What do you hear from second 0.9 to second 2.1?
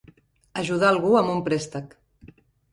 algú amb un préstec.